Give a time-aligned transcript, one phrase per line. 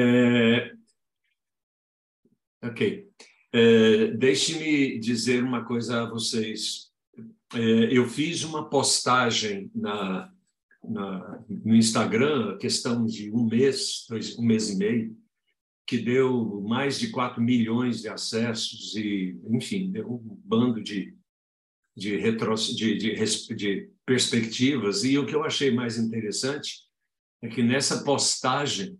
[0.00, 0.72] É...
[2.62, 3.08] Ok.
[3.52, 6.90] É, Deixe-me dizer uma coisa a vocês.
[7.54, 10.32] É, eu fiz uma postagem na,
[10.82, 15.16] na, no Instagram, questão de um mês, dois, um mês e meio,
[15.86, 21.14] que deu mais de 4 milhões de acessos e, enfim, deu um bando de,
[21.96, 25.04] de, retro, de, de, de perspectivas.
[25.04, 26.84] E o que eu achei mais interessante
[27.42, 28.98] é que nessa postagem,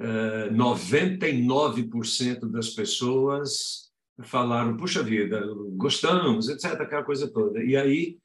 [0.00, 3.88] 99% eh, das pessoas
[4.24, 5.40] falaram, puxa vida,
[5.76, 7.62] gostamos, etc., aquela coisa toda.
[7.62, 8.18] E aí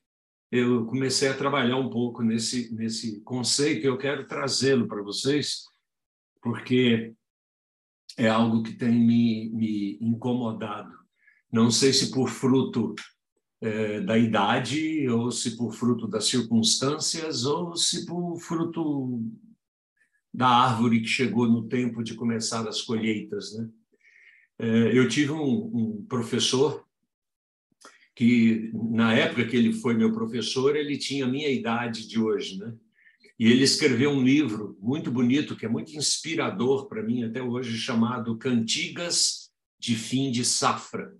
[0.51, 5.63] eu comecei a trabalhar um pouco nesse, nesse conceito, eu quero trazê-lo para vocês,
[6.41, 7.13] porque
[8.17, 10.93] é algo que tem me, me incomodado.
[11.51, 12.93] Não sei se por fruto
[13.61, 19.21] é, da idade, ou se por fruto das circunstâncias, ou se por fruto
[20.33, 23.53] da árvore que chegou no tempo de começar as colheitas.
[23.55, 23.69] Né?
[24.59, 26.83] É, eu tive um, um professor
[28.15, 32.57] que, na época que ele foi meu professor, ele tinha a minha idade de hoje,
[32.57, 32.73] né?
[33.39, 37.77] E ele escreveu um livro muito bonito, que é muito inspirador para mim até hoje,
[37.77, 41.13] chamado Cantigas de Fim de Safra.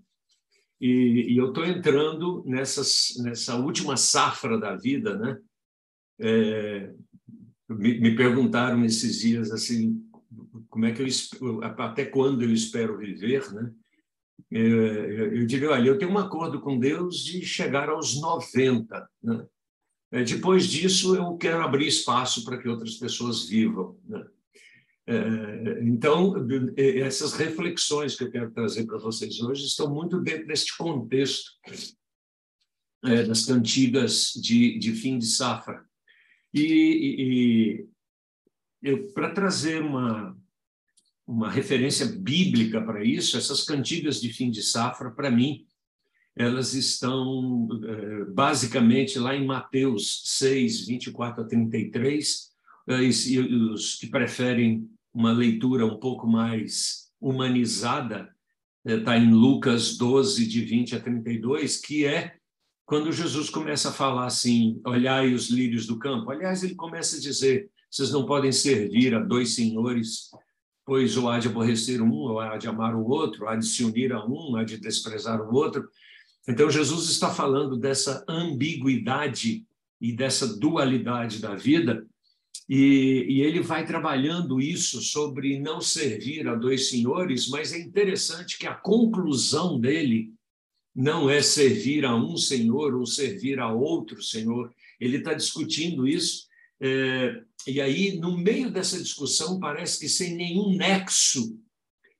[0.80, 5.38] E, e eu estou entrando nessas, nessa última safra da vida, né?
[6.20, 6.94] É,
[7.68, 10.04] me, perguntaram esses dias assim,
[10.68, 13.72] como é que eu até quando eu espero viver, né?
[14.52, 19.08] É, eu, eu diria, olha, eu tenho um acordo com Deus de chegar aos 90,
[19.22, 19.46] né?
[20.12, 23.98] É, depois disso, eu quero abrir espaço para que outras pessoas vivam.
[24.06, 24.24] Né?
[25.08, 26.34] É, então,
[26.76, 31.50] essas reflexões que eu quero trazer para vocês hoje estão muito dentro deste contexto
[33.02, 35.84] das cantigas de, de fim de safra.
[36.54, 37.88] E,
[38.82, 40.36] e para trazer uma,
[41.26, 45.66] uma referência bíblica para isso, essas cantigas de fim de safra, para mim,
[46.36, 52.50] elas estão eh, basicamente lá em Mateus 6, 24 a 33,
[52.88, 58.34] eh, e os que preferem uma leitura um pouco mais humanizada,
[58.84, 62.36] está eh, em Lucas 12, de 20 a 32, que é
[62.86, 66.30] quando Jesus começa a falar assim: olhai os lírios do campo.
[66.30, 70.30] Aliás, ele começa a dizer: vocês não podem servir a dois senhores,
[70.84, 73.84] pois ou há de aborrecer um, ou há de amar o outro, há de se
[73.84, 75.88] unir a um, há de desprezar o outro.
[76.46, 79.64] Então, Jesus está falando dessa ambiguidade
[79.98, 82.06] e dessa dualidade da vida,
[82.68, 88.58] e, e, ele vai trabalhando isso sobre não servir a dois senhores, mas é interessante
[88.58, 90.33] que a conclusão dele
[90.94, 94.72] não é servir a um senhor ou servir a outro senhor.
[95.00, 96.46] Ele está discutindo isso,
[96.80, 101.58] é, e aí, no meio dessa discussão, parece que sem nenhum nexo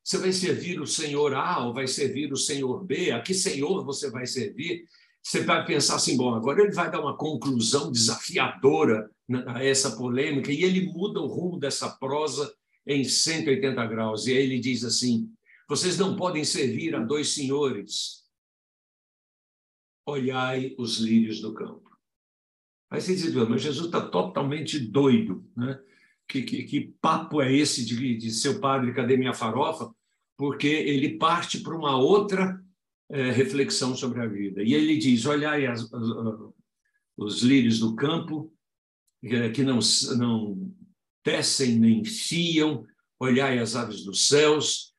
[0.05, 3.11] você vai servir o Senhor A ou vai servir o Senhor B?
[3.11, 4.85] A que Senhor você vai servir?
[5.23, 9.11] Você vai pensar assim, bom, agora ele vai dar uma conclusão desafiadora
[9.47, 12.53] a essa polêmica e ele muda o rumo dessa prosa
[12.87, 14.27] em 180 graus.
[14.27, 15.31] E aí ele diz assim:
[15.67, 18.24] vocês não podem servir a dois senhores.
[20.07, 21.91] Olhai os lírios do campo.
[22.91, 25.81] Aí você diz, mas Jesus está totalmente doido, né?
[26.29, 29.95] que, que, que papo é esse de, de seu padre, cadê minha farofa?
[30.37, 32.61] Porque ele parte para uma outra
[33.11, 34.63] é, reflexão sobre a vida.
[34.63, 36.05] E ele diz: olhai as, as,
[37.17, 38.53] os lírios do campo,
[39.23, 39.79] que não,
[40.17, 40.75] não
[41.23, 42.87] tecem nem fiam,
[43.19, 44.94] olhai as aves dos céus,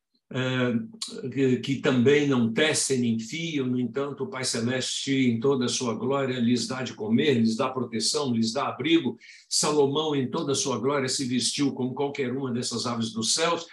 [1.31, 5.69] que, que também não tecem nem fiam, no entanto, o Pai Celeste, em toda a
[5.69, 9.17] sua glória, lhes dá de comer, lhes dá proteção, lhes dá abrigo.
[9.47, 13.65] Salomão, em toda a sua glória, se vestiu como qualquer uma dessas aves dos céus.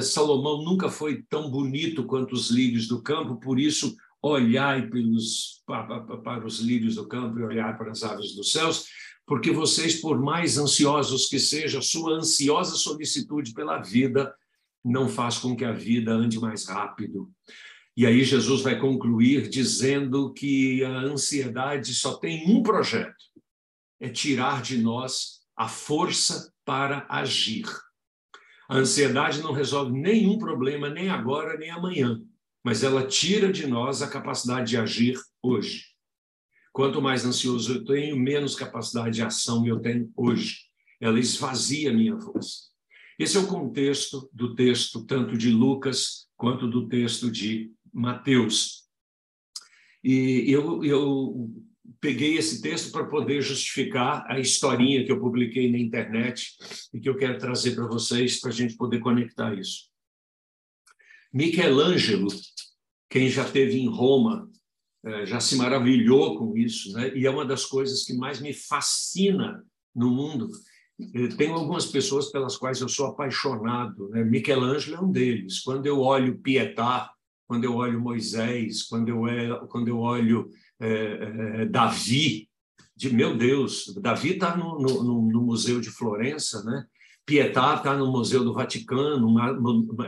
[0.00, 6.46] Salomão nunca foi tão bonito quanto os lírios do campo, por isso, olhai pelos, para,
[6.46, 8.86] os lírios do campo e olhai para as aves dos céus,
[9.26, 14.32] porque vocês, por mais ansiosos que seja, sua ansiosa solicitude pela vida
[14.86, 17.28] não faz com que a vida ande mais rápido.
[17.96, 23.24] E aí Jesus vai concluir dizendo que a ansiedade só tem um projeto:
[23.98, 27.66] é tirar de nós a força para agir.
[28.68, 32.20] A ansiedade não resolve nenhum problema, nem agora, nem amanhã,
[32.62, 35.86] mas ela tira de nós a capacidade de agir hoje.
[36.72, 40.66] Quanto mais ansioso eu tenho, menos capacidade de ação eu tenho hoje.
[41.00, 42.75] Ela esvazia minha força.
[43.18, 48.84] Esse é o contexto do texto, tanto de Lucas quanto do texto de Mateus.
[50.04, 51.50] E eu, eu
[52.00, 56.56] peguei esse texto para poder justificar a historinha que eu publiquei na internet
[56.92, 59.88] e que eu quero trazer para vocês para a gente poder conectar isso.
[61.32, 62.28] Michelangelo,
[63.10, 64.50] quem já teve em Roma,
[65.04, 67.16] é, já se maravilhou com isso, né?
[67.16, 69.64] E é uma das coisas que mais me fascina
[69.94, 70.48] no mundo.
[71.36, 74.24] Tem algumas pessoas pelas quais eu sou apaixonado, né?
[74.24, 75.60] Michelangelo é um deles.
[75.60, 77.10] Quando eu olho Pietà,
[77.46, 80.50] quando eu olho Moisés, quando eu, é, quando eu olho
[80.80, 82.48] é, é, Davi,
[82.96, 86.86] de meu Deus, Davi está no, no, no, Museu de Florença, né?
[87.26, 89.50] Pietà está no Museu do Vaticano, uma,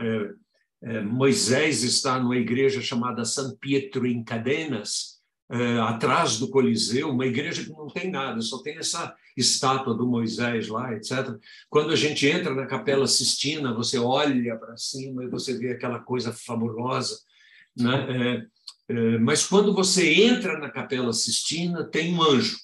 [0.01, 0.33] é,
[0.81, 5.18] é, Moisés está numa igreja chamada San Pietro in Cadenas,
[5.51, 10.07] é, atrás do Coliseu, uma igreja que não tem nada, só tem essa estátua do
[10.07, 11.35] Moisés lá, etc.
[11.67, 15.99] Quando a gente entra na Capela Sistina, você olha para cima e você vê aquela
[15.99, 17.19] coisa fabulosa,
[17.75, 18.47] né?
[18.89, 22.57] É, é, mas quando você entra na Capela Sistina, tem um anjo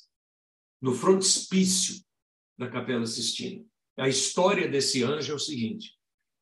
[0.80, 2.04] no frontispício
[2.58, 3.64] da Capela Sistina.
[3.98, 5.94] A história desse anjo é o seguinte: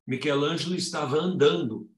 [0.05, 1.89] Michelangelo estava andando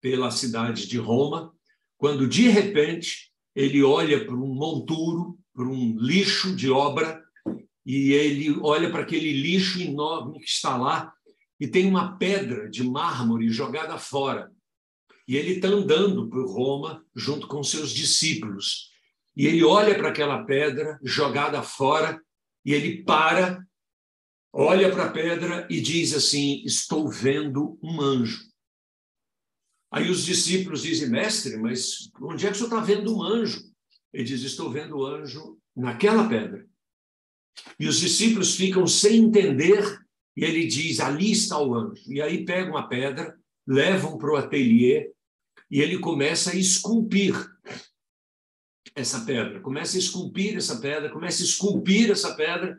[0.00, 1.54] pela cidade de Roma,
[1.98, 7.22] quando de repente ele olha para um monturo, para um lixo de obra,
[7.86, 11.12] e ele olha para aquele lixo enorme que está lá,
[11.60, 14.50] e tem uma pedra de mármore jogada fora.
[15.26, 18.90] E ele está andando por Roma junto com seus discípulos.
[19.36, 22.20] E ele olha para aquela pedra jogada fora,
[22.64, 23.64] e ele para
[24.52, 28.53] olha para a pedra e diz assim: Estou vendo um anjo.
[29.94, 33.62] Aí os discípulos dizem, mestre, mas onde é que o senhor está vendo um anjo?
[34.12, 36.66] Ele diz: Estou vendo o anjo naquela pedra.
[37.78, 39.84] E os discípulos ficam sem entender,
[40.36, 42.02] e ele diz: Ali está o anjo.
[42.08, 45.12] E aí pegam a pedra, levam para o ateliê,
[45.70, 47.32] e ele começa a esculpir
[48.96, 52.76] essa pedra, começa a esculpir essa pedra, começa a esculpir essa pedra,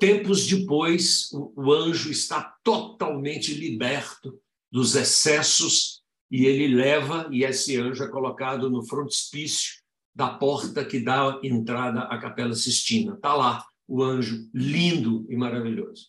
[0.00, 4.40] Tempos depois, o anjo está totalmente liberto
[4.72, 5.95] dos excessos
[6.30, 9.74] e ele leva, e esse anjo é colocado no frontispício
[10.14, 13.14] da porta que dá entrada à Capela Sistina.
[13.14, 16.08] Está lá o anjo, lindo e maravilhoso.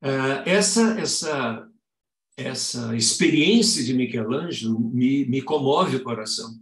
[0.00, 1.68] É, essa, essa,
[2.36, 6.58] essa experiência de Michelangelo me, me comove o coração,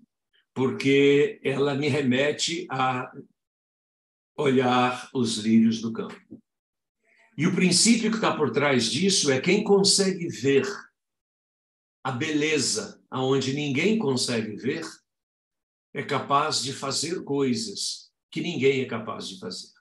[0.54, 3.12] porque ela me remete a
[4.36, 6.16] olhar os lírios do campo.
[7.36, 10.66] E o princípio que está por trás disso é quem consegue ver
[12.06, 14.84] a beleza aonde ninguém consegue ver,
[15.92, 19.72] é capaz de fazer coisas que ninguém é capaz de fazer.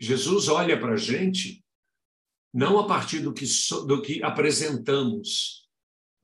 [0.00, 1.64] Jesus olha para a gente
[2.52, 3.44] não a partir do que,
[3.86, 5.68] do que apresentamos,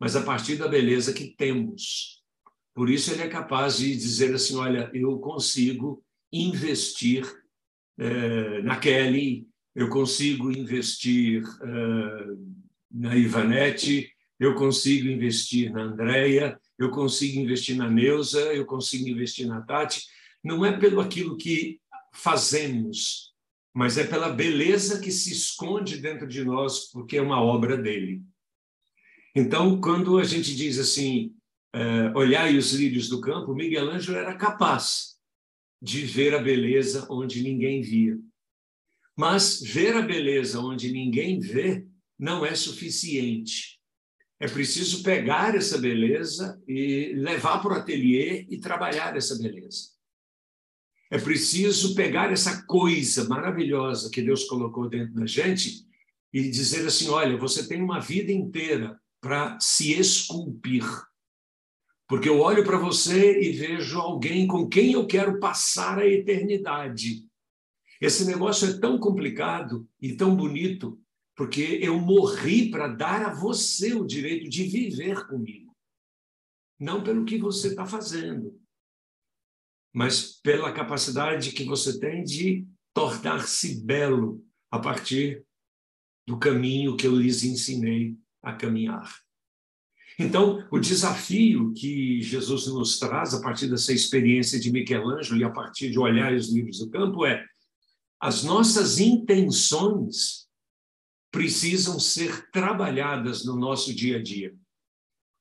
[0.01, 2.21] mas a partir da beleza que temos.
[2.75, 7.25] Por isso ele é capaz de dizer assim: olha, eu consigo investir
[7.97, 12.37] eh, na Kelly, eu consigo investir eh,
[12.91, 14.12] na Ivanete,
[14.43, 20.05] eu consigo investir na Andrea, eu consigo investir na Neuza, eu consigo investir na Tati.
[20.43, 21.81] Não é pelo aquilo que
[22.13, 23.33] fazemos,
[23.73, 28.21] mas é pela beleza que se esconde dentro de nós, porque é uma obra dele.
[29.33, 31.33] Então, quando a gente diz assim,
[31.77, 35.21] uh, olhai os lírios do campo, Miguel Ângelo era capaz
[35.81, 38.19] de ver a beleza onde ninguém via.
[39.17, 41.87] Mas ver a beleza onde ninguém vê
[42.19, 43.81] não é suficiente.
[44.43, 49.93] É preciso pegar essa beleza e levar para o ateliê e trabalhar essa beleza.
[51.11, 55.87] É preciso pegar essa coisa maravilhosa que Deus colocou dentro da gente
[56.33, 60.85] e dizer assim: olha, você tem uma vida inteira para se esculpir
[62.13, 67.27] porque eu olho para você e vejo alguém com quem eu quero passar a eternidade.
[67.99, 71.01] Esse negócio é tão complicado e tão bonito,
[71.43, 75.77] porque eu morri para dar a você o direito de viver comigo.
[76.79, 78.63] Não pelo que você está fazendo,
[79.93, 85.45] mas pela capacidade que você tem de tornar-se belo a partir
[86.29, 89.13] do caminho que eu lhes ensinei a caminhar.
[90.21, 95.51] Então, o desafio que Jesus nos traz a partir dessa experiência de Michelangelo e a
[95.51, 97.45] partir de olhar os livros do campo é
[98.21, 100.42] as nossas intenções
[101.33, 104.55] precisam ser trabalhadas no nosso dia a dia.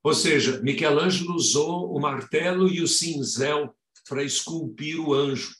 [0.04, 3.76] Ou seja, Michelangelo usou o martelo e o cinzel
[4.08, 5.54] para esculpir o anjo.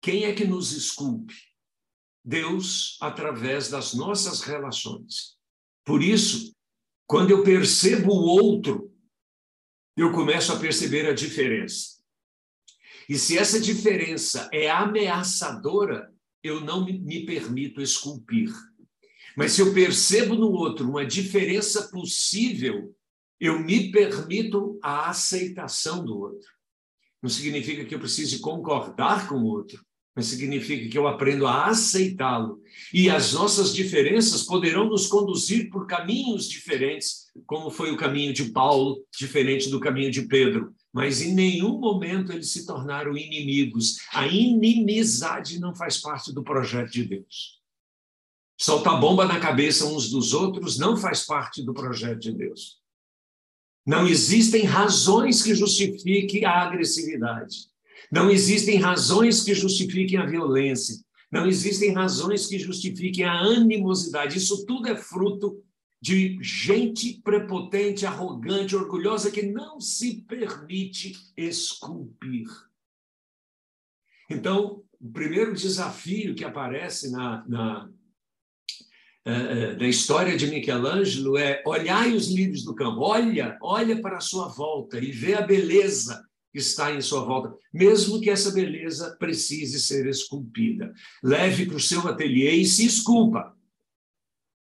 [0.00, 1.34] Quem é que nos esculpe?
[2.24, 5.36] Deus, através das nossas relações.
[5.84, 6.54] Por isso,
[7.06, 8.94] quando eu percebo o outro,
[9.96, 11.98] eu começo a perceber a diferença.
[13.08, 18.52] E se essa diferença é ameaçadora, eu não me permito esculpir.
[19.40, 22.94] Mas se eu percebo no outro uma diferença possível,
[23.40, 26.46] eu me permito a aceitação do outro.
[27.22, 29.82] Não significa que eu precise concordar com o outro,
[30.14, 32.60] mas significa que eu aprendo a aceitá-lo.
[32.92, 38.52] E as nossas diferenças poderão nos conduzir por caminhos diferentes, como foi o caminho de
[38.52, 40.74] Paulo, diferente do caminho de Pedro.
[40.92, 44.00] Mas em nenhum momento eles se tornaram inimigos.
[44.12, 47.59] A inimizade não faz parte do projeto de Deus.
[48.60, 52.78] Soltar bomba na cabeça uns dos outros não faz parte do projeto de Deus.
[53.86, 57.70] Não existem razões que justifiquem a agressividade.
[58.12, 60.94] Não existem razões que justifiquem a violência.
[61.32, 64.36] Não existem razões que justifiquem a animosidade.
[64.36, 65.64] Isso tudo é fruto
[65.98, 72.46] de gente prepotente, arrogante, orgulhosa que não se permite esculpir.
[74.28, 77.90] Então, o primeiro desafio que aparece na, na,
[79.24, 84.20] na eh, história de Michelangelo é olhai os lírios do campo, olha, olha para a
[84.20, 89.16] sua volta e vê a beleza que está em sua volta, mesmo que essa beleza
[89.18, 90.92] precise ser esculpida.
[91.22, 93.54] Leve para o seu ateliê e se esculpa.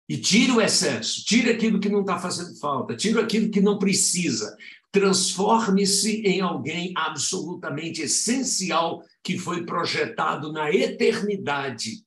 [0.08, 3.80] E tire o excesso, tire aquilo que não está fazendo falta, tire aquilo que não
[3.80, 4.56] precisa.
[4.92, 12.04] Transforme-se em alguém absolutamente essencial que foi projetado na eternidade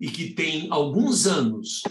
[0.00, 1.82] e que tem alguns anos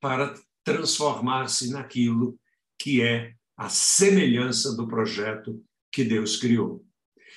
[0.00, 0.34] para
[0.64, 2.38] transformar-se naquilo
[2.78, 6.84] que é a semelhança do projeto que Deus criou.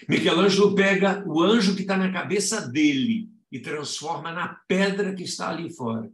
[0.07, 5.49] Michelangelo pega o anjo que está na cabeça dele e transforma na pedra que está
[5.49, 6.11] ali fora.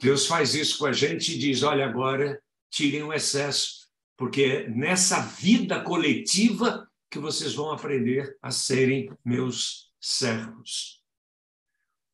[0.00, 4.68] Deus faz isso com a gente e diz: olha, agora tirem o excesso, porque é
[4.68, 11.01] nessa vida coletiva que vocês vão aprender a serem meus servos.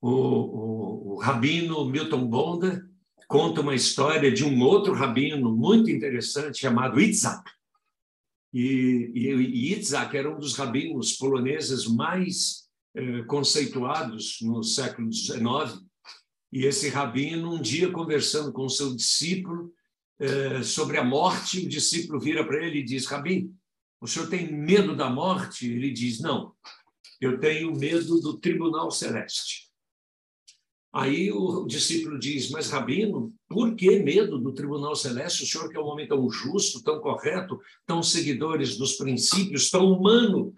[0.00, 2.88] O, o, o rabino Milton Bonda
[3.26, 7.42] conta uma história de um outro rabino muito interessante chamado Itzhak.
[8.52, 9.82] E, e, e
[10.14, 15.84] era um dos rabinos poloneses mais eh, conceituados no século XIX.
[16.50, 19.70] E esse rabino, um dia conversando com seu discípulo
[20.18, 23.50] eh, sobre a morte, o discípulo vira para ele e diz: Rabi,
[24.00, 25.70] o senhor tem medo da morte?
[25.70, 26.54] Ele diz: Não,
[27.20, 29.67] eu tenho medo do tribunal celeste.
[30.92, 35.42] Aí o discípulo diz: Mas, Rabino, por que medo do tribunal celeste?
[35.42, 39.92] O senhor que é um homem tão justo, tão correto, tão seguidores dos princípios, tão
[39.92, 40.52] humano.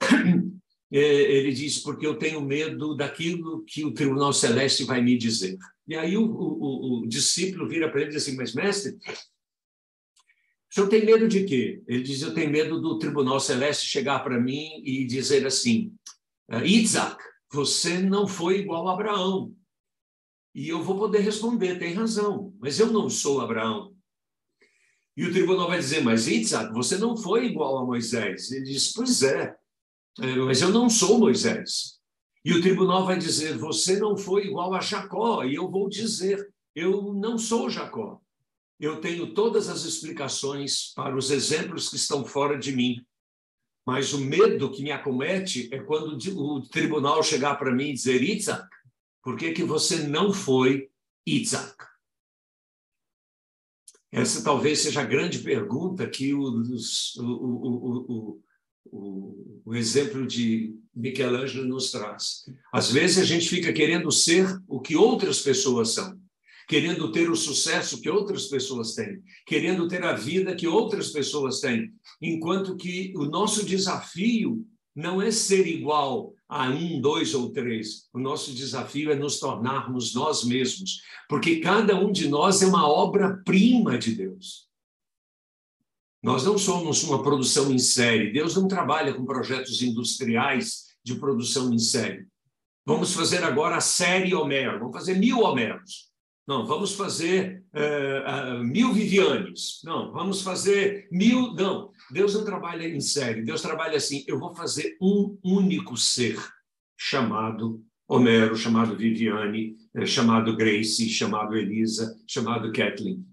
[0.88, 5.58] É, ele diz: Porque eu tenho medo daquilo que o tribunal celeste vai me dizer.
[5.86, 8.92] E aí o, o, o discípulo vira para ele e diz assim: Mas, mestre,
[10.70, 11.82] o senhor tem medo de quê?
[11.88, 15.92] Ele diz: Eu tenho medo do tribunal celeste chegar para mim e dizer assim:
[16.64, 17.20] Isaac,
[17.52, 19.54] você não foi igual a Abraão.
[20.54, 23.94] E eu vou poder responder, tem razão, mas eu não sou Abraão.
[25.16, 28.50] E o tribunal vai dizer, mas Isaac, você não foi igual a Moisés.
[28.50, 29.56] Ele diz, pois é,
[30.20, 31.96] é, mas eu não sou Moisés.
[32.44, 35.42] E o tribunal vai dizer, você não foi igual a Jacó.
[35.44, 38.20] E eu vou dizer, eu não sou Jacó.
[38.78, 43.04] Eu tenho todas as explicações para os exemplos que estão fora de mim.
[43.86, 48.20] Mas o medo que me acomete é quando o tribunal chegar para mim e dizer:
[48.20, 48.68] Isaac,
[49.22, 50.90] por que, que você não foi
[51.24, 51.76] Isaac?
[54.10, 56.62] Essa talvez seja a grande pergunta que o,
[57.18, 58.40] o,
[58.90, 62.44] o, o, exemplo de Michelangelo nos traz.
[62.72, 66.18] Às vezes a gente fica querendo ser o que outras pessoas são
[66.66, 71.60] querendo ter o sucesso que outras pessoas têm, querendo ter a vida que outras pessoas
[71.60, 78.08] têm, enquanto que o nosso desafio não é ser igual a um, dois ou três.
[78.12, 82.88] O nosso desafio é nos tornarmos nós mesmos, porque cada um de nós é uma
[82.88, 84.66] obra-prima de Deus.
[86.22, 88.32] Nós não somos uma produção em série.
[88.32, 92.26] Deus não trabalha com projetos industriais de produção em série.
[92.84, 94.78] Vamos fazer agora a série Homero.
[94.78, 96.10] Vamos fazer mil Homeros.
[96.46, 99.80] Não, vamos fazer uh, uh, mil Vivianes.
[99.82, 101.52] Não, vamos fazer mil.
[101.54, 103.42] Não, Deus não trabalha em série.
[103.42, 106.38] Deus trabalha assim: eu vou fazer um único ser
[106.96, 113.26] chamado Homero, chamado Viviane, eh, chamado Grace, chamado Elisa, chamado Kathleen.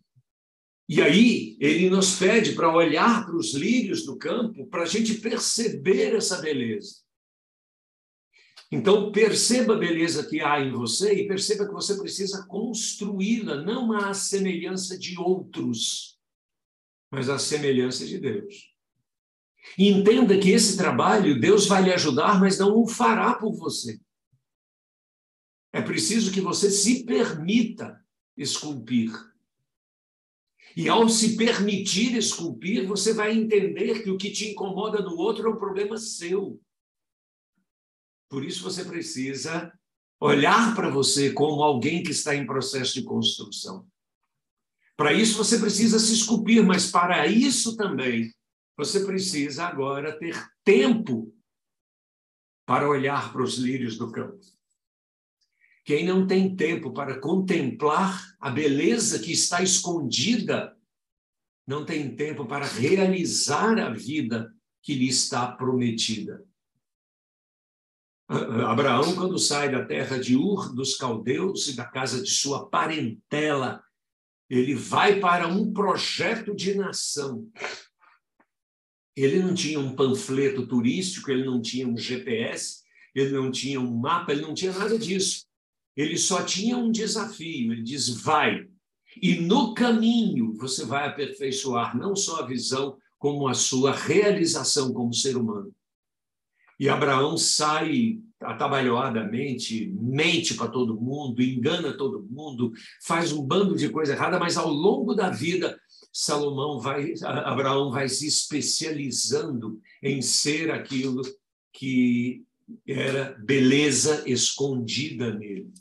[0.90, 5.16] E aí ele nos pede para olhar para os lírios do campo, para a gente
[5.16, 7.03] perceber essa beleza.
[8.76, 13.94] Então, perceba a beleza que há em você e perceba que você precisa construí-la, não
[13.94, 16.20] à semelhança de outros,
[17.12, 18.74] mas à semelhança de Deus.
[19.78, 24.02] E entenda que esse trabalho Deus vai lhe ajudar, mas não o fará por você.
[25.72, 28.04] É preciso que você se permita
[28.36, 29.12] esculpir.
[30.76, 35.48] E ao se permitir esculpir, você vai entender que o que te incomoda no outro
[35.48, 36.60] é um problema seu.
[38.34, 39.72] Por isso você precisa
[40.20, 43.88] olhar para você como alguém que está em processo de construção.
[44.98, 48.34] Para isso você precisa se esculpir, mas para isso também
[48.76, 51.32] você precisa agora ter tempo
[52.66, 54.40] para olhar para os lírios do campo.
[55.86, 60.76] Quem não tem tempo para contemplar a beleza que está escondida,
[61.68, 66.44] não tem tempo para realizar a vida que lhe está prometida.
[68.28, 73.84] Abraão, quando sai da terra de Ur dos caldeus e da casa de sua parentela,
[74.50, 77.50] ele vai para um projeto de nação.
[79.16, 82.82] Ele não tinha um panfleto turístico, ele não tinha um GPS,
[83.14, 85.46] ele não tinha um mapa, ele não tinha nada disso.
[85.96, 87.72] Ele só tinha um desafio.
[87.72, 88.68] Ele diz: vai.
[89.22, 95.14] E no caminho você vai aperfeiçoar não só a visão, como a sua realização como
[95.14, 95.74] ser humano.
[96.84, 103.88] E Abraão sai atabalhoadamente, mente para todo mundo, engana todo mundo, faz um bando de
[103.88, 105.80] coisa errada, mas ao longo da vida,
[106.12, 111.22] Salomão vai, Abraão vai se especializando em ser aquilo
[111.72, 112.44] que
[112.86, 115.72] era beleza escondida nele.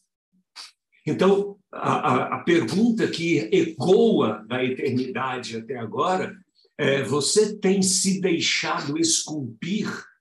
[1.04, 6.32] Então, a, a, pergunta que ecoa da eternidade até agora
[6.78, 10.11] é: você tem se deixado esculpir?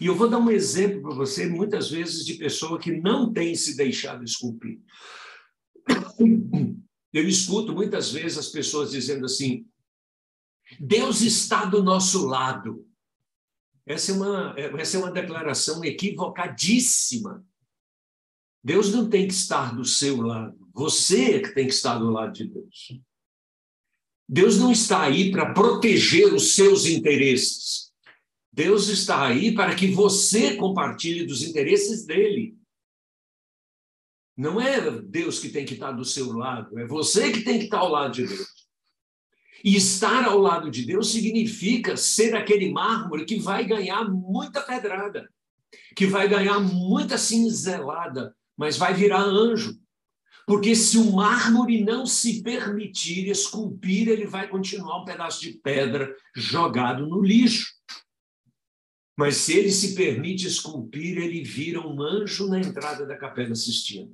[0.00, 3.54] E eu vou dar um exemplo para você, muitas vezes, de pessoa que não tem
[3.54, 4.80] se deixado esculpir.
[7.12, 9.66] Eu escuto muitas vezes as pessoas dizendo assim:
[10.80, 12.86] Deus está do nosso lado.
[13.84, 17.44] Essa é uma, essa é uma declaração equivocadíssima.
[18.64, 22.10] Deus não tem que estar do seu lado, você é que tem que estar do
[22.10, 23.00] lado de Deus.
[24.28, 27.91] Deus não está aí para proteger os seus interesses.
[28.52, 32.54] Deus está aí para que você compartilhe dos interesses dele.
[34.36, 37.64] Não é Deus que tem que estar do seu lado, é você que tem que
[37.64, 38.62] estar ao lado de Deus.
[39.64, 45.28] E estar ao lado de Deus significa ser aquele mármore que vai ganhar muita pedrada,
[45.94, 49.80] que vai ganhar muita cinzelada, mas vai virar anjo.
[50.46, 56.12] Porque se o mármore não se permitir esculpir, ele vai continuar um pedaço de pedra
[56.34, 57.72] jogado no lixo.
[59.16, 64.10] Mas se ele se permite esculpir, ele vira um anjo na entrada da Capela Sistina.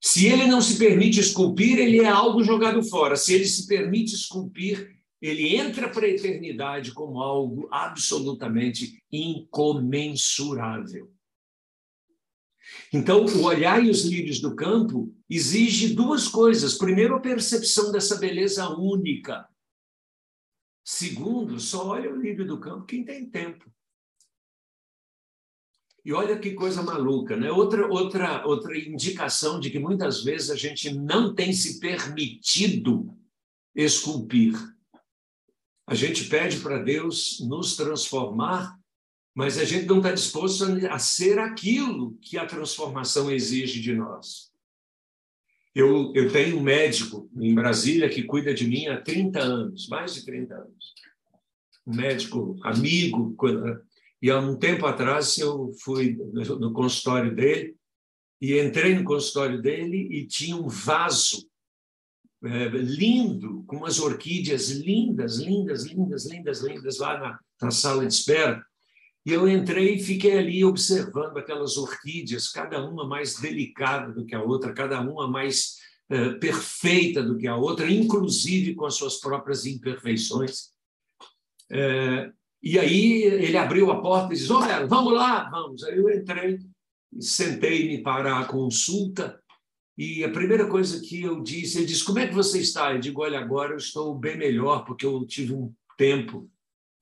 [0.00, 3.14] Se ele não se permite esculpir, ele é algo jogado fora.
[3.16, 11.10] Se ele se permite esculpir, ele entra para a eternidade como algo absolutamente incomensurável.
[12.92, 16.74] Então, o olhar e os lírios do campo exige duas coisas.
[16.74, 19.46] Primeiro, a percepção dessa beleza única.
[20.90, 23.70] Segundo, só olha o lírio do campo quem tem tempo.
[26.02, 27.50] E olha que coisa maluca, né?
[27.50, 33.14] Outra, outra, outra indicação de que muitas vezes a gente não tem se permitido
[33.74, 34.54] esculpir.
[35.86, 38.78] A gente pede para Deus nos transformar
[39.34, 44.47] mas a gente não está disposto a ser aquilo que a transformação exige de nós.
[45.78, 50.12] Eu, eu tenho um médico em Brasília que cuida de mim há 30 anos, mais
[50.12, 50.94] de 30 anos.
[51.86, 53.36] Um médico amigo.
[54.20, 56.18] E há um tempo atrás eu fui
[56.58, 57.76] no consultório dele
[58.40, 61.48] e entrei no consultório dele e tinha um vaso
[62.42, 68.12] é, lindo, com umas orquídeas lindas, lindas, lindas, lindas, lindas, lá na, na sala de
[68.12, 68.66] espera.
[69.28, 74.34] E eu entrei e fiquei ali observando aquelas orquídeas, cada uma mais delicada do que
[74.34, 75.76] a outra, cada uma mais
[76.08, 80.70] eh, perfeita do que a outra, inclusive com as suas próprias imperfeições.
[81.70, 85.84] Eh, e aí ele abriu a porta e disse: Olha, vamos lá, vamos.
[85.84, 86.60] Aí eu entrei,
[87.20, 89.38] sentei-me para a consulta.
[89.98, 92.94] E a primeira coisa que eu disse, ele disse: Como é que você está?
[92.94, 96.50] Eu digo: Olha, agora eu estou bem melhor, porque eu tive um tempo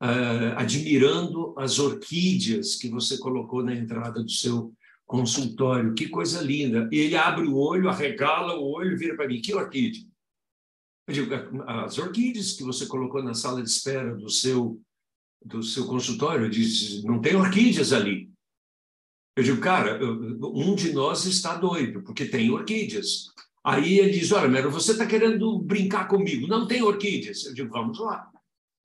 [0.03, 4.73] uh, admirando as orquídeas que você colocou na entrada do seu
[5.07, 5.95] consultório.
[5.95, 6.89] Que coisa linda.
[6.93, 10.05] E ele abre o olho, arregala o olho e vira para mim: que orquídea?
[11.07, 11.35] Eu digo:
[11.67, 14.81] as orquídeas que você colocou na sala de espera do seu,
[15.45, 16.47] do seu consultório.
[16.47, 18.31] Ele diz: não tem orquídeas ali.
[19.37, 23.31] Eu digo, cara, um de nós está doido, porque tem orquídeas.
[23.63, 26.47] Aí ele diz: Olha, Mero, você está querendo brincar comigo?
[26.47, 27.45] Não tem orquídeas.
[27.45, 28.31] Eu digo: Vamos lá.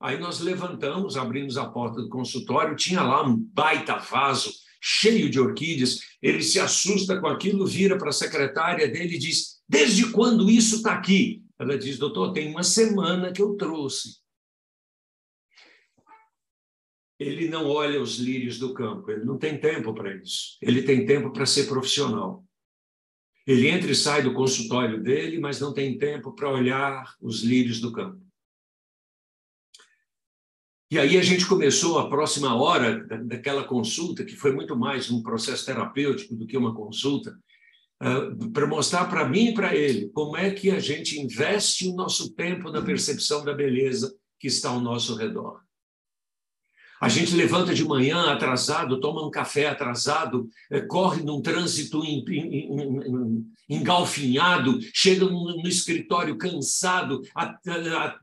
[0.02, 5.40] Aí nós levantamos, abrimos a porta do consultório, tinha lá um baita vaso cheio de
[5.40, 6.00] orquídeas.
[6.22, 10.78] Ele se assusta com aquilo, vira para a secretária dele e diz: Desde quando isso
[10.78, 11.44] está aqui?
[11.60, 14.20] Ela diz: Doutor, tem uma semana que eu trouxe.
[17.20, 20.58] Ele não olha os lírios do campo, ele não tem tempo para isso.
[20.60, 22.44] Ele tem tempo para ser profissional.
[23.46, 27.80] Ele entra e sai do consultório dele, mas não tem tempo para olhar os lírios
[27.80, 28.31] do campo.
[30.92, 35.24] E aí a gente começou a próxima hora daquela consulta, que foi muito mais um
[35.24, 37.34] processo terapêutico do que uma consulta,
[38.04, 41.96] uh, para mostrar para mim e para ele como é que a gente investe o
[41.96, 45.62] nosso tempo na percepção da beleza que está ao nosso redor.
[47.02, 52.00] A gente levanta de manhã atrasado, toma um café atrasado, eh, corre num trânsito
[53.68, 57.22] engalfinhado, chega no, escritório cansado,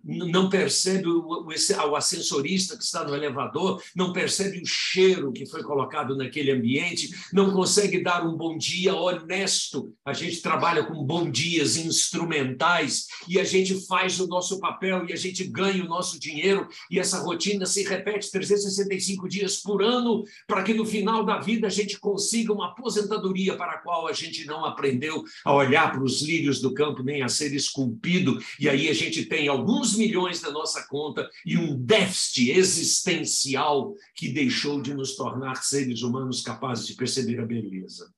[0.05, 1.49] não percebe o,
[1.97, 7.51] ascensorista que está no elevador, não percebe o cheiro que foi colocado naquele ambiente, não
[7.51, 9.93] consegue dar um bom dia honesto.
[10.05, 15.13] A gente trabalha com bom dias instrumentais e a gente faz o nosso papel e
[15.13, 18.31] a gente ganha o nosso dinheiro e essa rotina se repete
[18.69, 23.57] 365 dias por ano para que no final da vida a gente consiga uma aposentadoria
[23.57, 27.23] para a qual a gente não aprendeu a olhar para os lírios do campo nem
[27.23, 31.77] a ser esculpido, e aí a gente tem alguns milhões na nossa conta e um
[31.77, 38.13] déficit existencial que deixou de nos tornar seres humanos capazes de perceber a beleza.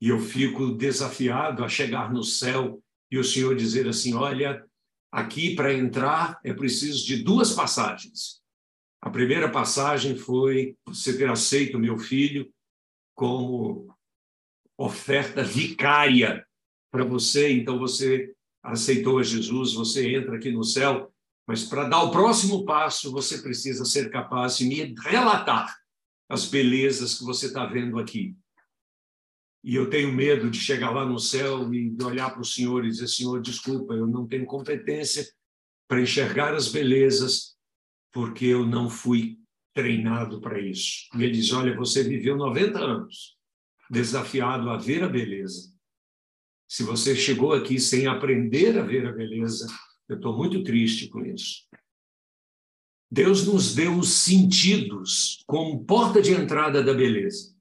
[0.00, 2.80] E eu fico desafiado a chegar no céu
[3.10, 4.64] e o Senhor dizer assim: olha,
[5.10, 8.40] aqui para entrar é preciso de duas passagens.
[9.00, 12.52] A primeira passagem foi você ter aceito meu filho
[13.14, 13.94] como
[14.76, 16.46] oferta vicária
[16.90, 18.32] para você, então você
[18.62, 21.12] aceitou a Jesus, você entra aqui no céu,
[21.46, 25.74] mas para dar o próximo passo, você precisa ser capaz de me relatar
[26.28, 28.36] as belezas que você está vendo aqui.
[29.64, 32.90] E eu tenho medo de chegar lá no céu e olhar para o Senhor e
[32.90, 35.26] dizer: Senhor, desculpa, eu não tenho competência
[35.88, 37.57] para enxergar as belezas,
[38.12, 39.38] porque eu não fui
[39.74, 41.08] treinado para isso.
[41.14, 43.36] E ele diz: Olha, você viveu 90 anos
[43.90, 45.72] desafiado a ver a beleza.
[46.68, 49.66] Se você chegou aqui sem aprender a ver a beleza,
[50.08, 51.66] eu estou muito triste com isso.
[53.10, 57.56] Deus nos deu os sentidos como porta de entrada da beleza.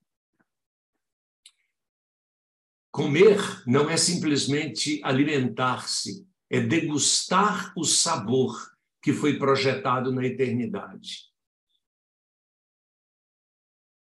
[2.92, 11.28] Comer não é simplesmente alimentar-se, é degustar o sabor que foi projetado na eternidade.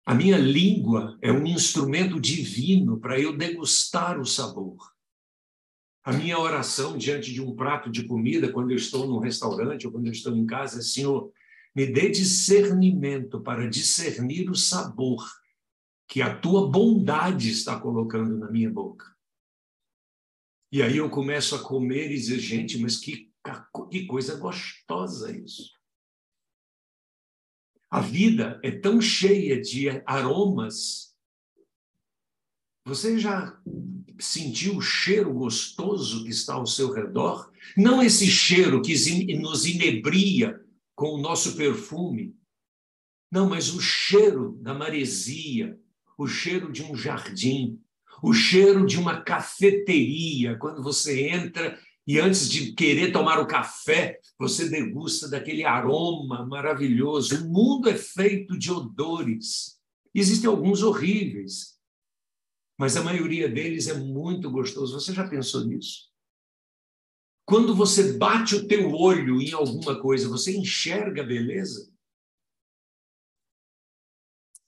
[0.05, 4.93] A minha língua é um instrumento divino para eu degustar o sabor.
[6.03, 9.93] A minha oração diante de um prato de comida, quando eu estou num restaurante ou
[9.93, 11.33] quando eu estou em casa, é: Senhor,
[11.75, 15.25] me dê discernimento para discernir o sabor
[16.09, 19.07] que a tua bondade está colocando na minha boca.
[20.73, 23.30] E aí eu começo a comer e dizer, gente, mas que,
[23.91, 25.73] que coisa gostosa isso.
[27.91, 31.15] A vida é tão cheia de aromas.
[32.85, 33.61] Você já
[34.19, 37.51] sentiu o cheiro gostoso que está ao seu redor?
[37.77, 38.95] Não esse cheiro que
[39.37, 42.37] nos inebria com o nosso perfume.
[43.31, 45.79] Não, mas o cheiro da maresia,
[46.19, 47.81] o cheiro de um jardim,
[48.23, 51.79] o cheiro de uma cafeteria, quando você entra
[52.11, 57.37] e antes de querer tomar o café, você degusta daquele aroma maravilhoso.
[57.37, 59.79] O mundo é feito de odores.
[60.13, 61.79] Existem alguns horríveis,
[62.77, 64.99] mas a maioria deles é muito gostoso.
[64.99, 66.11] Você já pensou nisso?
[67.47, 71.93] Quando você bate o teu olho em alguma coisa, você enxerga a beleza?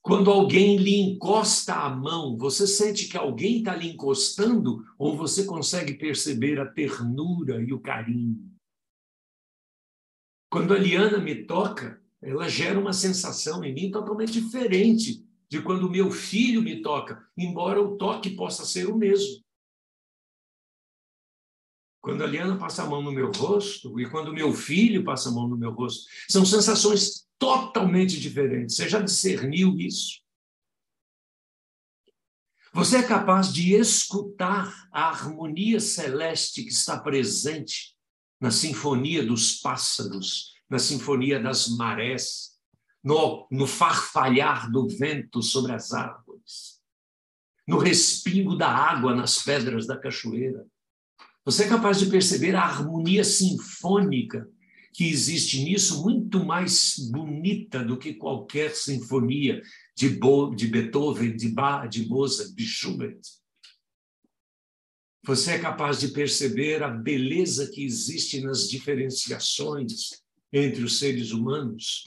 [0.02, 5.44] Quando alguém lhe encosta a mão, você sente que alguém está lhe encostando ou você
[5.44, 8.50] consegue perceber a ternura e o carinho?
[10.50, 15.88] Quando a Liana me toca, ela gera uma sensação em mim totalmente diferente de quando
[15.88, 19.40] meu filho me toca, embora o toque possa ser o mesmo.
[22.02, 25.32] Quando a Liana passa a mão no meu rosto e quando meu filho passa a
[25.32, 28.76] mão no meu rosto, são sensações totalmente diferentes.
[28.76, 30.20] Você já discerniu isso?
[32.72, 37.96] Você é capaz de escutar a harmonia celeste que está presente
[38.40, 42.52] na sinfonia dos pássaros, na sinfonia das marés,
[43.02, 46.80] no, no farfalhar do vento sobre as árvores,
[47.66, 50.64] no respingo da água nas pedras da cachoeira.
[51.44, 54.48] Você é capaz de perceber a harmonia sinfônica
[54.92, 59.62] que existe nisso muito mais bonita do que qualquer sinfonia
[59.96, 63.20] de, Bo, de Beethoven, de Bach, de Mozart, de Schubert.
[65.24, 72.04] Você é capaz de perceber a beleza que existe nas diferenciações entre os seres humanos.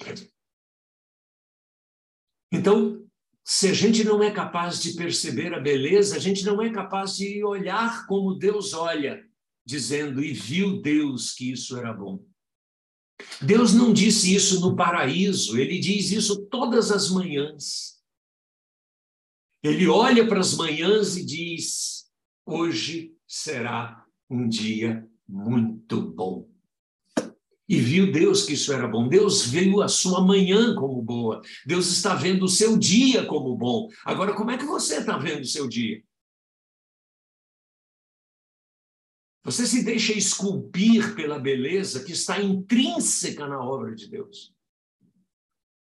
[2.52, 3.04] Então,
[3.43, 7.15] se a gente não é capaz de perceber a beleza, a gente não é capaz
[7.15, 9.24] de olhar como Deus olha,
[9.65, 12.24] dizendo: E viu Deus que isso era bom.
[13.41, 17.95] Deus não disse isso no paraíso, ele diz isso todas as manhãs.
[19.63, 22.06] Ele olha para as manhãs e diz:
[22.45, 26.47] hoje será um dia muito bom.
[27.67, 29.08] E viu Deus que isso era bom.
[29.08, 31.41] Deus viu a sua manhã como boa.
[31.65, 33.89] Deus está vendo o seu dia como bom.
[34.06, 36.04] Agora, como é que você está vendo o seu dia?
[39.45, 44.51] Você se deixa esculpir pela beleza que está intrínseca na obra de Deus?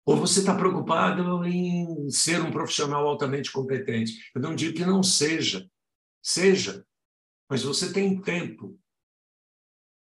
[0.05, 4.29] Ou você está preocupado em ser um profissional altamente competente?
[4.35, 5.65] Eu não digo que não seja.
[6.21, 6.85] Seja.
[7.49, 8.77] Mas você tem tempo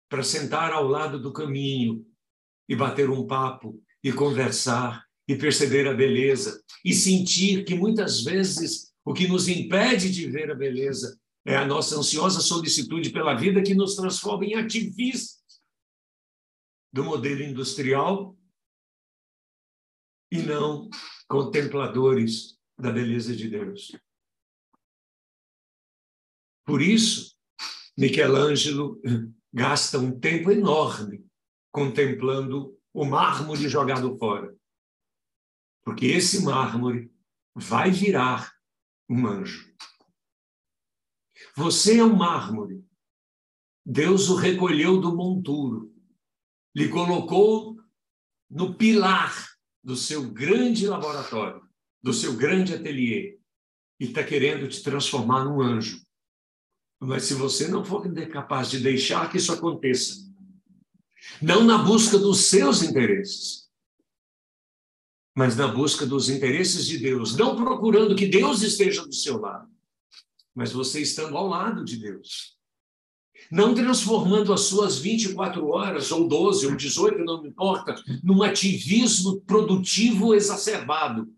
[0.09, 2.07] para sentar ao lado do caminho
[2.66, 8.94] e bater um papo e conversar e perceber a beleza e sentir que muitas vezes
[9.05, 13.62] o que nos impede de ver a beleza é a nossa ansiosa solicitude pela vida
[13.62, 15.40] que nos transforma em ativistas
[16.92, 18.37] do modelo industrial
[20.31, 20.88] e não
[21.29, 23.92] contempladores da beleza de Deus.
[26.64, 27.37] Por isso,
[27.96, 29.00] Michelangelo
[29.53, 31.26] gasta um tempo enorme
[31.72, 34.57] contemplando o mármore jogado fora.
[35.83, 37.12] Porque esse mármore
[37.55, 38.53] vai virar
[39.09, 39.74] um anjo.
[41.61, 42.83] Você é um mármore.
[43.85, 45.94] Deus o recolheu do monturo,
[46.75, 47.77] lhe colocou
[48.49, 49.46] no pilar
[49.85, 51.61] do seu grande laboratório,
[52.03, 53.38] do seu grande ateliê,
[53.99, 56.03] e está querendo te transformar num anjo.
[56.99, 60.14] Mas se você não for capaz de deixar que isso aconteça,
[61.42, 63.68] não na busca dos seus interesses,
[65.37, 69.70] mas na busca dos interesses de Deus, não procurando que Deus esteja do seu lado,
[70.55, 72.59] mas você estando ao lado de Deus.
[73.51, 79.41] Não transformando as suas 24 horas, ou 12, ou 18, não me importa, num ativismo
[79.43, 81.33] produtivo exacerbado,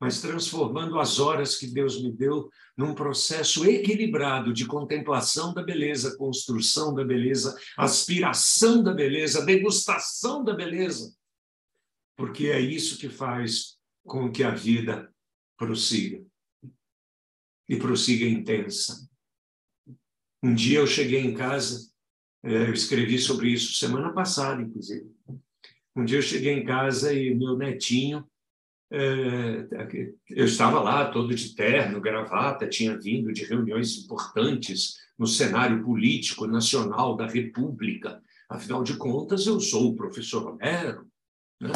[0.00, 6.16] mas transformando as horas que Deus me deu num processo equilibrado de contemplação da beleza,
[6.16, 11.14] construção da beleza, aspiração da beleza, degustação da beleza.
[12.16, 15.08] Porque é isso que faz com que a vida
[15.56, 16.24] prossiga.
[17.68, 19.08] E prossiga intensa.
[20.42, 21.90] Um dia eu cheguei em casa,
[22.42, 25.10] é, eu escrevi sobre isso semana passada, inclusive.
[25.94, 28.26] Um dia eu cheguei em casa e meu netinho
[28.94, 29.66] é,
[30.28, 36.46] eu estava lá todo de terno, gravata, tinha vindo de reuniões importantes no cenário político
[36.46, 38.22] nacional da República.
[38.50, 41.06] Afinal de contas, eu sou o professor Romero,
[41.58, 41.72] né?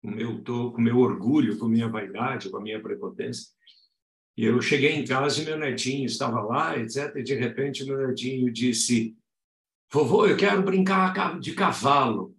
[0.00, 3.48] com meu, tô, com meu orgulho, com minha vaidade, com a minha prepotência.
[4.36, 7.14] E eu cheguei em casa e meu netinho estava lá, etc.
[7.16, 9.16] E de repente meu netinho disse:
[9.92, 12.36] Vovô, eu quero brincar de cavalo.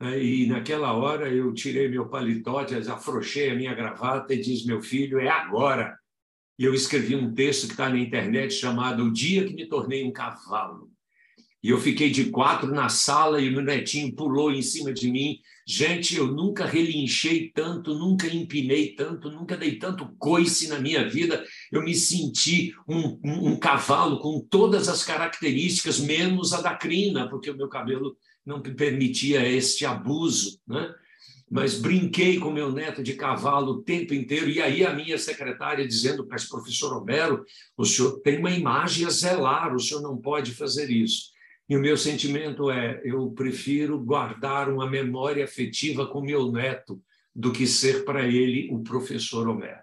[0.00, 0.22] Né?
[0.22, 5.20] E naquela hora eu tirei meu paletó, afrouxei a minha gravata e disse: Meu filho,
[5.20, 5.98] é agora.
[6.58, 10.04] E eu escrevi um texto que está na internet chamado O Dia que Me Tornei
[10.04, 10.90] um Cavalo.
[11.62, 15.10] E eu fiquei de quatro na sala e o meu netinho pulou em cima de
[15.10, 15.38] mim.
[15.66, 21.44] Gente, eu nunca relinchei tanto, nunca empinei tanto, nunca dei tanto coice na minha vida.
[21.72, 27.28] Eu me senti um, um, um cavalo com todas as características, menos a da crina,
[27.28, 28.16] porque o meu cabelo
[28.46, 30.94] não permitia este abuso, né?
[31.50, 35.86] mas brinquei com meu neto de cavalo o tempo inteiro, e aí a minha secretária
[35.86, 37.44] dizendo, mas professor Romero,
[37.76, 41.36] o senhor tem uma imagem a zelar, o senhor não pode fazer isso.
[41.68, 47.02] E o meu sentimento é, eu prefiro guardar uma memória afetiva com meu neto
[47.34, 49.82] do que ser para ele o professor Homero.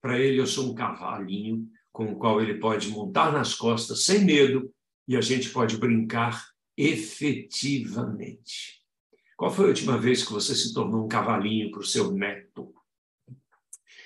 [0.00, 4.24] Para ele eu sou um cavalinho com o qual ele pode montar nas costas sem
[4.24, 4.72] medo
[5.06, 8.82] e a gente pode brincar efetivamente.
[9.36, 12.72] Qual foi a última vez que você se tornou um cavalinho para o seu neto?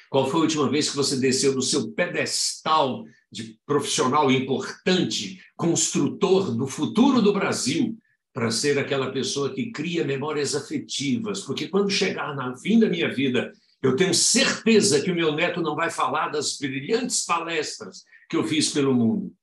[0.08, 6.54] Qual foi a última vez que você desceu do seu pedestal de profissional importante, construtor
[6.56, 7.96] do futuro do Brasil,
[8.32, 11.40] para ser aquela pessoa que cria memórias afetivas?
[11.40, 15.60] Porque quando chegar no fim da minha vida, eu tenho certeza que o meu neto
[15.60, 19.34] não vai falar das brilhantes palestras que eu fiz pelo mundo,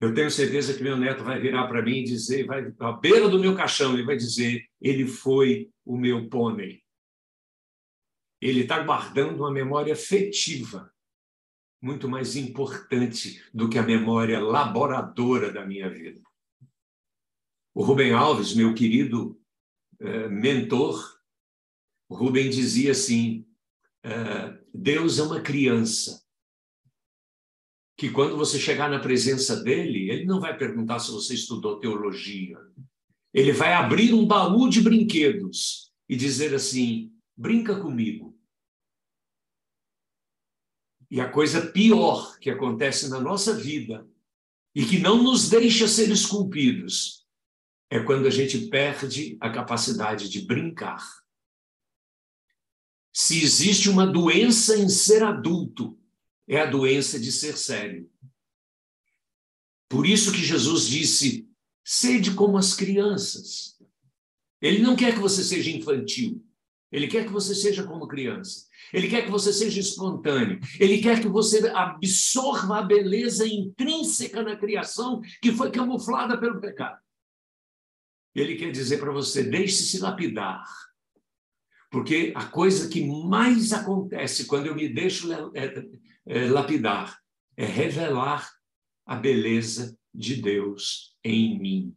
[0.00, 3.28] Eu tenho certeza que meu neto vai virar para mim e dizer, vai à beira
[3.28, 6.82] do meu caixão, ele vai dizer: ele foi o meu pônei.
[8.40, 10.93] Ele está guardando uma memória afetiva
[11.84, 16.20] muito mais importante do que a memória laboradora da minha vida.
[17.74, 19.38] O Rubem Alves, meu querido
[20.00, 21.20] eh, mentor,
[22.10, 23.46] Rubem dizia assim:
[24.02, 26.24] eh, Deus é uma criança
[27.98, 32.58] que quando você chegar na presença dele, ele não vai perguntar se você estudou teologia.
[33.32, 38.33] Ele vai abrir um baú de brinquedos e dizer assim: brinca comigo.
[41.14, 44.04] E a coisa pior que acontece na nossa vida
[44.74, 47.24] e que não nos deixa ser esculpidos
[47.88, 51.08] é quando a gente perde a capacidade de brincar.
[53.12, 55.96] Se existe uma doença em ser adulto,
[56.48, 58.10] é a doença de ser sério.
[59.88, 61.48] Por isso que Jesus disse:
[61.84, 63.80] sede como as crianças.
[64.60, 66.44] Ele não quer que você seja infantil.
[66.90, 68.66] Ele quer que você seja como criança.
[68.92, 70.60] Ele quer que você seja espontâneo.
[70.78, 76.98] Ele quer que você absorva a beleza intrínseca na criação que foi camuflada pelo pecado.
[78.34, 80.64] Ele quer dizer para você: deixe-se lapidar.
[81.90, 85.86] Porque a coisa que mais acontece quando eu me deixo é,
[86.26, 87.16] é, lapidar
[87.56, 88.50] é revelar
[89.06, 91.96] a beleza de Deus em mim.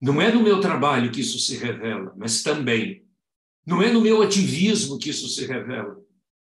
[0.00, 3.01] Não é no meu trabalho que isso se revela, mas também.
[3.64, 5.96] Não é no meu ativismo que isso se revela,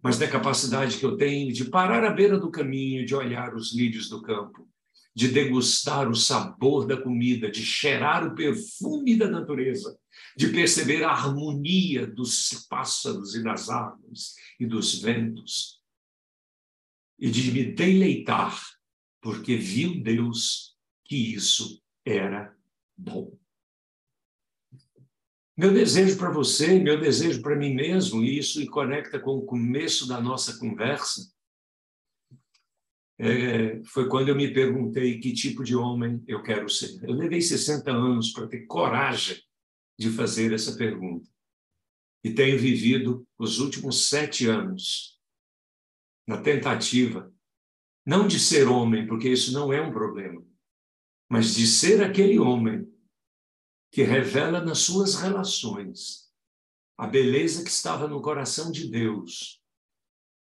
[0.02, 3.73] mas na capacidade que eu tenho de parar à beira do caminho, de olhar os
[3.73, 4.67] lírios do campo,
[5.15, 9.97] de degustar o sabor da comida, de cheirar o perfume da natureza,
[10.36, 15.80] de perceber a harmonia dos pássaros e das árvores e dos ventos,
[17.19, 18.60] e de me deleitar,
[19.21, 22.54] porque viu Deus que isso era
[22.97, 23.38] bom.
[25.56, 30.08] Meu desejo para você, meu desejo para mim mesmo, e isso conecta com o começo
[30.08, 31.32] da nossa conversa,
[33.20, 37.04] é, foi quando eu me perguntei que tipo de homem eu quero ser.
[37.04, 39.39] Eu levei 60 anos para ter coragem
[39.98, 41.30] de fazer essa pergunta.
[42.24, 45.20] E tenho vivido os últimos sete anos
[46.28, 47.32] na tentativa,
[48.06, 50.44] não de ser homem, porque isso não é um problema,
[51.30, 52.92] mas de ser aquele homem
[53.93, 56.27] que revela nas suas relações
[56.97, 59.62] a beleza que estava no coração de Deus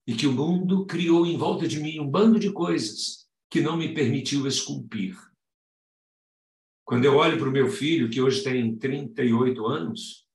[0.06, 3.74] e que o mundo criou em volta de mim um bando de coisas que não
[3.74, 5.16] me permitiu esculpir.
[6.84, 10.26] Quando eu olho para o meu filho, que hoje tem 38 anos,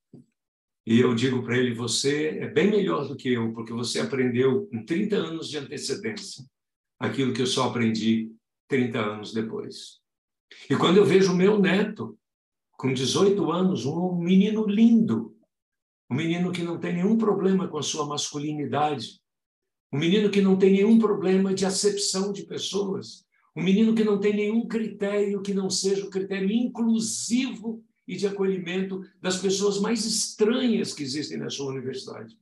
[0.84, 4.66] e eu digo para ele: você é bem melhor do que eu, porque você aprendeu
[4.66, 6.44] com 30 anos de antecedência
[6.98, 8.32] aquilo que eu só aprendi
[8.68, 10.00] 30 anos depois.
[10.68, 12.18] E quando eu vejo o meu neto,
[12.84, 15.34] com 18 anos, um menino lindo,
[16.10, 19.22] um menino que não tem nenhum problema com a sua masculinidade,
[19.90, 23.24] um menino que não tem nenhum problema de acepção de pessoas,
[23.56, 28.26] um menino que não tem nenhum critério que não seja o critério inclusivo e de
[28.26, 32.38] acolhimento das pessoas mais estranhas que existem na sua universidade.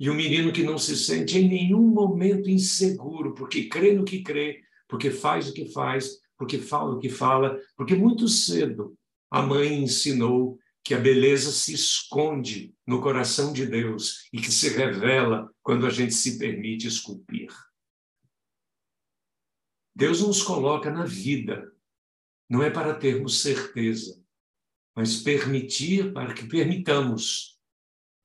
[0.00, 4.20] E um menino que não se sente em nenhum momento inseguro, porque crê no que
[4.20, 8.98] crê, porque faz o que faz, porque fala o que fala, porque muito cedo
[9.30, 14.70] a mãe ensinou que a beleza se esconde no coração de Deus e que se
[14.70, 17.48] revela quando a gente se permite esculpir.
[19.94, 21.70] Deus nos coloca na vida,
[22.48, 24.20] não é para termos certeza,
[24.96, 27.60] mas permitir para que permitamos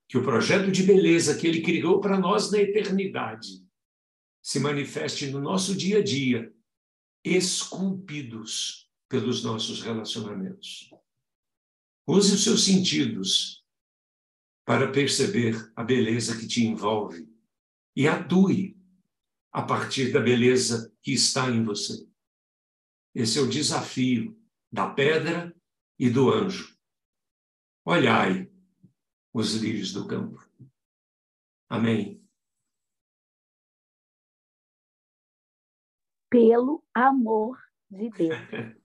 [0.08, 3.64] que o projeto de beleza que Ele criou para nós na eternidade
[4.42, 6.54] se manifeste no nosso dia a dia,
[7.24, 10.90] esculpidos pelos nossos relacionamentos.
[12.08, 13.66] Use os seus sentidos
[14.66, 17.28] para perceber a beleza que te envolve
[17.96, 18.78] e atue
[19.52, 22.08] a partir da beleza que está em você.
[23.14, 24.38] Esse é o desafio
[24.72, 25.56] da pedra
[25.98, 26.78] e do anjo.
[27.86, 28.52] Olhai
[29.34, 30.46] os lírios do campo.
[31.70, 32.22] Amém.
[36.30, 37.58] Pelo amor
[37.90, 38.36] de Deus.